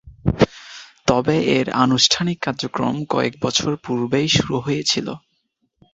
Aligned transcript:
তবে 1.07 1.35
এর 1.57 1.67
আনুষ্ঠানিক 1.83 2.37
কার্যক্রম 2.45 2.95
কয়েক 3.13 3.33
বছর 3.43 3.71
পূর্বেই 3.85 4.27
শুরু 4.37 4.55
হয়েছিল। 4.65 5.07